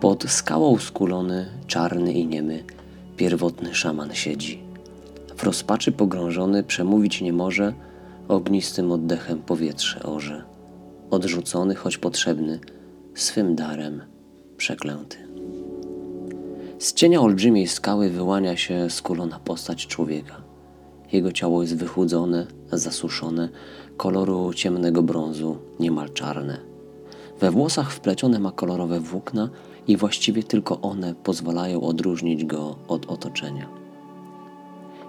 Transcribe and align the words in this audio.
Pod 0.00 0.24
skałą 0.30 0.78
skulony, 0.78 1.46
czarny 1.66 2.12
i 2.12 2.26
niemy, 2.26 2.64
pierwotny 3.16 3.74
szaman 3.74 4.14
siedzi. 4.14 4.62
W 5.36 5.42
rozpaczy 5.42 5.92
pogrążony 5.92 6.62
przemówić 6.62 7.20
nie 7.20 7.32
może, 7.32 7.72
ognistym 8.28 8.92
oddechem 8.92 9.38
powietrze 9.38 10.02
orze. 10.02 10.44
Odrzucony, 11.10 11.74
choć 11.74 11.98
potrzebny, 11.98 12.60
swym 13.14 13.54
darem 13.54 14.02
przeklęty. 14.56 15.16
Z 16.78 16.92
cienia 16.92 17.20
olbrzymiej 17.20 17.66
skały 17.66 18.10
wyłania 18.10 18.56
się 18.56 18.90
skulona 18.90 19.38
postać 19.38 19.86
człowieka. 19.86 20.42
Jego 21.12 21.32
ciało 21.32 21.62
jest 21.62 21.76
wychudzone, 21.76 22.46
zasuszone, 22.72 23.48
koloru 23.96 24.52
ciemnego 24.54 25.02
brązu, 25.02 25.58
niemal 25.80 26.10
czarne. 26.10 26.73
We 27.40 27.50
włosach 27.50 27.92
wplecione 27.92 28.38
ma 28.38 28.52
kolorowe 28.52 29.00
włókna 29.00 29.48
i 29.88 29.96
właściwie 29.96 30.42
tylko 30.42 30.80
one 30.80 31.14
pozwalają 31.14 31.82
odróżnić 31.82 32.44
go 32.44 32.76
od 32.88 33.06
otoczenia. 33.06 33.68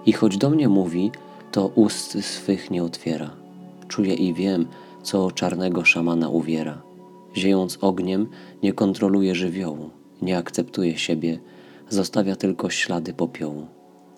I 0.06 0.12
choć 0.12 0.38
do 0.38 0.50
mnie 0.50 0.68
mówi, 0.68 1.10
to 1.52 1.66
ust 1.66 2.24
swych 2.24 2.70
nie 2.70 2.84
otwiera. 2.84 3.30
Czuję 3.88 4.14
i 4.14 4.34
wiem, 4.34 4.66
co 5.02 5.30
czarnego 5.30 5.84
szamana 5.84 6.28
uwiera. 6.28 6.82
Ziejąc 7.36 7.78
ogniem, 7.80 8.28
nie 8.62 8.72
kontroluje 8.72 9.34
żywiołu, 9.34 9.90
nie 10.22 10.38
akceptuje 10.38 10.98
siebie, 10.98 11.38
zostawia 11.88 12.36
tylko 12.36 12.70
ślady 12.70 13.14
popiołu. 13.14 13.66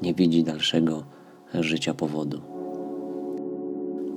Nie 0.02 0.14
widzi 0.14 0.44
dalszego 0.44 1.04
życia 1.54 1.94
powodu. 1.94 2.40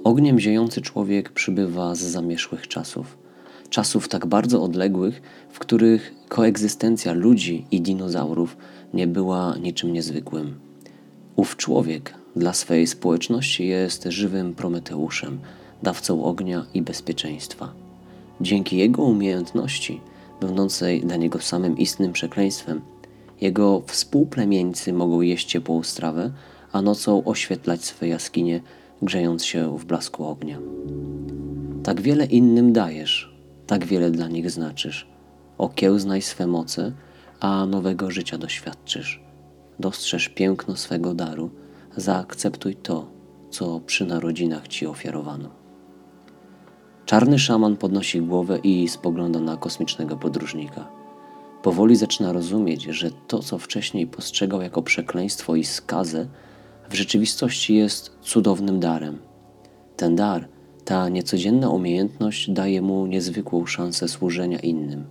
Ogniem 0.03 0.39
ziejący 0.39 0.81
człowiek 0.81 1.31
przybywa 1.31 1.95
z 1.95 1.99
zamierzchłych 1.99 2.67
czasów. 2.67 3.17
Czasów 3.71 4.07
tak 4.07 4.25
bardzo 4.25 4.63
odległych, 4.63 5.21
w 5.49 5.59
których 5.59 6.15
koegzystencja 6.29 7.13
ludzi 7.13 7.65
i 7.71 7.81
dinozaurów 7.81 8.57
nie 8.93 9.07
była 9.07 9.55
niczym 9.57 9.93
niezwykłym. 9.93 10.59
Ów 11.35 11.57
człowiek 11.57 12.13
dla 12.35 12.53
swej 12.53 12.87
społeczności 12.87 13.67
jest 13.67 14.03
żywym 14.03 14.53
Prometeuszem, 14.53 15.39
dawcą 15.83 16.23
ognia 16.23 16.65
i 16.73 16.81
bezpieczeństwa. 16.81 17.73
Dzięki 18.41 18.77
jego 18.77 19.03
umiejętności, 19.03 20.01
będącej 20.41 21.01
dla 21.01 21.15
niego 21.15 21.39
samym 21.39 21.77
istnym 21.77 22.13
przekleństwem, 22.13 22.81
jego 23.41 23.81
współplemieńcy 23.87 24.93
mogą 24.93 25.21
jeść 25.21 25.47
ciepłą 25.47 25.83
strawę, 25.83 26.31
a 26.71 26.81
nocą 26.81 27.23
oświetlać 27.23 27.83
swe 27.83 28.07
jaskinie, 28.07 28.61
grzejąc 29.01 29.45
się 29.45 29.77
w 29.77 29.85
blasku 29.85 30.25
ognia. 30.25 30.59
Tak 31.83 32.01
wiele 32.01 32.25
innym 32.25 32.73
dajesz, 32.73 33.30
tak 33.71 33.85
wiele 33.85 34.11
dla 34.11 34.27
nich 34.27 34.51
znaczysz. 34.51 35.07
Okiełznaj 35.57 36.21
swe 36.21 36.47
moce, 36.47 36.91
a 37.39 37.65
nowego 37.65 38.11
życia 38.11 38.37
doświadczysz. 38.37 39.21
Dostrzeż 39.79 40.29
piękno 40.29 40.75
swego 40.75 41.13
daru, 41.13 41.49
zaakceptuj 41.97 42.75
to, 42.75 43.11
co 43.49 43.79
przy 43.79 44.05
narodzinach 44.05 44.67
ci 44.67 44.87
ofiarowano. 44.87 45.49
Czarny 47.05 47.39
szaman 47.39 47.77
podnosi 47.77 48.21
głowę 48.21 48.59
i 48.63 48.87
spogląda 48.87 49.39
na 49.39 49.57
kosmicznego 49.57 50.17
podróżnika. 50.17 50.87
Powoli 51.63 51.95
zaczyna 51.95 52.33
rozumieć, 52.33 52.83
że 52.83 53.11
to, 53.27 53.39
co 53.39 53.57
wcześniej 53.57 54.07
postrzegał 54.07 54.61
jako 54.61 54.81
przekleństwo 54.81 55.55
i 55.55 55.63
skazę, 55.63 56.27
w 56.89 56.93
rzeczywistości 56.93 57.75
jest 57.75 58.17
cudownym 58.21 58.79
darem. 58.79 59.19
Ten 59.95 60.15
dar, 60.15 60.47
ta 60.91 61.09
niecodzienna 61.09 61.69
umiejętność 61.69 62.49
daje 62.49 62.81
mu 62.81 63.05
niezwykłą 63.05 63.65
szansę 63.65 64.07
służenia 64.07 64.59
innym. 64.59 65.05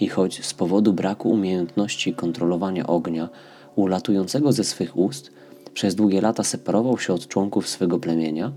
I 0.00 0.08
choć 0.08 0.44
z 0.44 0.54
powodu 0.54 0.92
braku 0.92 1.30
umiejętności 1.30 2.14
kontrolowania 2.14 2.86
ognia, 2.86 3.28
ulatującego 3.76 4.52
ze 4.52 4.64
swych 4.64 4.96
ust, 4.96 5.32
przez 5.74 5.94
długie 5.94 6.20
lata 6.20 6.44
separował 6.44 6.98
się 6.98 7.12
od 7.12 7.28
członków 7.28 7.68
swego 7.68 7.98
plemienia, 7.98 8.52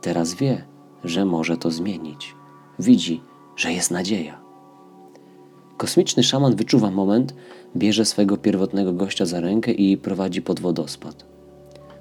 teraz 0.00 0.34
wie, 0.34 0.64
że 1.04 1.24
może 1.24 1.56
to 1.56 1.70
zmienić. 1.70 2.34
Widzi, 2.78 3.20
że 3.56 3.72
jest 3.72 3.90
nadzieja. 3.90 4.40
Kosmiczny 5.76 6.22
szaman 6.22 6.56
wyczuwa 6.56 6.90
moment, 6.90 7.34
bierze 7.76 8.04
swego 8.04 8.36
pierwotnego 8.36 8.92
gościa 8.92 9.26
za 9.26 9.40
rękę 9.40 9.72
i 9.72 9.96
prowadzi 9.96 10.42
pod 10.42 10.60
wodospad. 10.60 11.24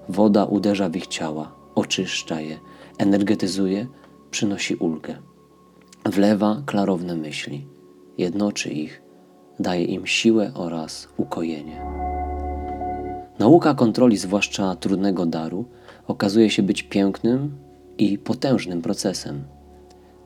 Woda 0.10 0.46
uderza 0.46 0.90
w 0.90 0.96
ich 0.96 1.08
ciała, 1.08 1.61
oczyszcza 1.92 2.42
je, 2.42 2.60
energetyzuje, 2.98 3.88
przynosi 4.32 4.76
ulgę. 4.76 5.16
Wlewa 6.06 6.62
klarowne 6.66 7.16
myśli, 7.16 7.68
jednoczy 8.18 8.70
ich, 8.70 9.02
daje 9.60 9.86
im 9.86 10.08
siłę 10.08 10.52
oraz 10.54 11.08
ukojenie. 11.18 11.82
Nauka 13.40 13.74
kontroli, 13.74 14.18
zwłaszcza 14.18 14.76
trudnego 14.76 15.26
daru, 15.26 15.66
okazuje 16.08 16.50
się 16.50 16.64
być 16.64 16.84
pięknym 16.84 17.58
i 17.98 18.18
potężnym 18.18 18.82
procesem. 18.82 19.44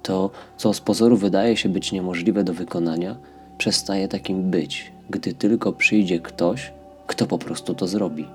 To, 0.03 0.31
co 0.57 0.73
z 0.73 0.81
pozoru 0.81 1.17
wydaje 1.17 1.57
się 1.57 1.69
być 1.69 1.91
niemożliwe 1.91 2.43
do 2.43 2.53
wykonania, 2.53 3.17
przestaje 3.57 4.07
takim 4.07 4.51
być, 4.51 4.91
gdy 5.09 5.33
tylko 5.33 5.73
przyjdzie 5.73 6.19
ktoś, 6.19 6.73
kto 7.07 7.27
po 7.27 7.37
prostu 7.37 7.73
to 7.73 7.87
zrobi. 7.87 8.25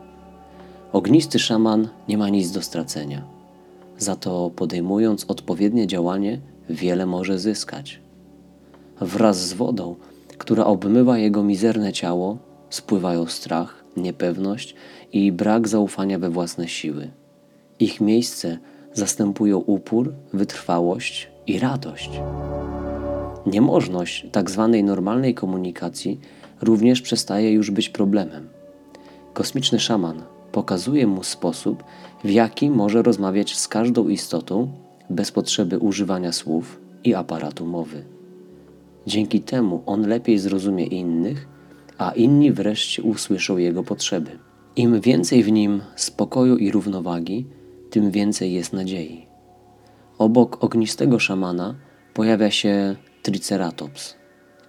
Ognisty 0.93 1.39
szaman 1.39 1.89
nie 2.09 2.19
ma 2.19 2.28
nic 2.28 2.51
do 2.51 2.62
stracenia. 2.62 3.23
Za 3.99 4.17
to 4.17 4.51
podejmując 4.56 5.25
odpowiednie 5.28 5.87
działanie, 5.87 6.41
wiele 6.69 7.06
może 7.06 7.39
zyskać. 7.39 8.01
Wraz 9.00 9.49
z 9.49 9.53
wodą, 9.53 9.97
która 10.39 10.65
obmywa 10.65 11.19
jego 11.19 11.45
mizerne 11.45 11.93
ciało, 11.93 12.39
spływają 12.71 13.27
strach, 13.27 13.84
niepewność 13.97 14.75
i 15.12 15.33
brak 15.33 15.69
zaufania 15.69 16.19
we 16.19 16.31
własne 16.31 16.69
siły. 16.69 17.11
Ich 17.79 18.00
miejsce 18.00 18.59
zastępują 18.93 19.59
upór, 19.59 20.12
wytrwałość 20.33 21.31
i 21.47 21.59
radość. 21.59 22.11
Niemożność 23.47 24.27
tak 24.33 24.50
zwanej 24.50 24.84
normalnej 24.84 25.34
komunikacji 25.34 26.21
również 26.62 27.03
przestaje 27.03 27.53
już 27.53 27.71
być 27.71 27.89
problemem. 27.89 28.49
Kosmiczny 29.34 29.81
szaman 29.81 30.23
pokazuje 30.53 31.06
mu 31.06 31.22
sposób, 31.22 31.84
w 32.25 32.31
jaki 32.31 32.71
może 32.71 33.03
rozmawiać 33.03 33.56
z 33.56 33.69
każdą 33.69 34.09
istotą 34.09 34.72
bez 35.11 35.33
potrzeby 35.33 35.78
używania 35.78 36.33
słów 36.33 36.81
i 37.05 37.15
aparatu 37.15 37.66
mowy. 37.66 38.05
Dzięki 39.06 39.41
temu 39.41 39.83
on 39.87 40.09
lepiej 40.09 40.38
zrozumie 40.38 40.87
innych, 40.87 41.49
a 41.99 42.11
inni 42.11 42.53
wreszcie 42.53 43.03
usłyszą 43.03 43.56
jego 43.56 43.83
potrzeby. 43.83 44.31
Im 44.77 45.00
więcej 45.00 45.43
w 45.43 45.53
nim 45.53 45.81
spokoju 45.97 46.56
i 46.56 46.71
równowagi, 46.71 47.47
tym 47.91 48.11
więcej 48.11 48.53
jest 48.53 48.72
nadziei. 48.72 49.27
Obok 50.19 50.65
ognistego 50.65 51.19
szamana 51.19 51.75
pojawia 52.15 52.50
się 52.50 52.97
Triceratops. 53.22 54.19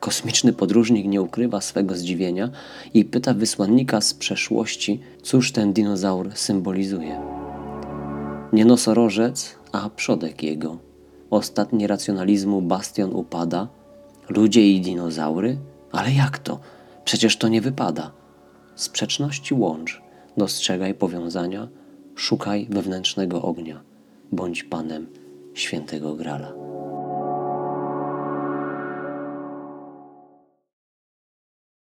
Kosmiczny 0.02 0.54
podróżnik 0.54 1.06
nie 1.06 1.22
ukrywa 1.22 1.62
swego 1.62 1.96
zdziwienia 1.96 2.50
i 2.94 3.06
pyta 3.06 3.34
wysłannika 3.34 4.02
z 4.02 4.14
przeszłości, 4.14 5.00
cóż 5.24 5.52
ten 5.52 5.74
dinozaur 5.74 6.30
symbolizuje. 6.36 7.22
Nie 8.54 8.66
nosorożec, 8.66 9.56
a 9.72 9.90
przodek 9.90 10.44
jego. 10.44 10.78
Ostatni 11.30 11.88
racjonalizmu 11.88 12.62
bastion 12.62 13.16
upada. 13.16 13.68
Ludzie 14.30 14.72
i 14.72 14.82
dinozaury? 14.82 15.58
Ale 15.92 16.12
jak 16.12 16.40
to? 16.40 16.60
Przecież 17.06 17.38
to 17.38 17.48
nie 17.48 17.62
wypada. 17.62 18.12
Sprzeczności 18.76 19.54
łącz, 19.54 20.02
dostrzegaj 20.38 20.94
powiązania, 20.94 21.68
szukaj 22.16 22.68
wewnętrznego 22.70 23.42
ognia, 23.42 23.82
bądź 24.32 24.64
panem 24.64 25.08
świętego 25.54 26.16
grala. 26.16 26.71